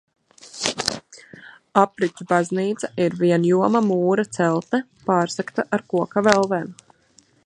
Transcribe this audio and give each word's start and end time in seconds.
Apriķu 1.81 2.27
baznīca 2.31 2.89
ir 3.05 3.17
vienjoma 3.19 3.83
mūra 3.91 4.27
celtne, 4.39 4.81
pārsegta 5.11 5.67
ar 5.79 5.85
koka 5.95 6.25
velvēm. 6.31 6.67